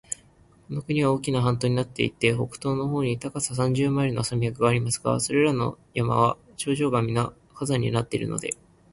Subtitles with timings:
[0.67, 8.55] この国は大きな半島になっていて、北東の方に高さ三十マイルの山脈がありますが、それらの山は頂上がみな火山になっているので、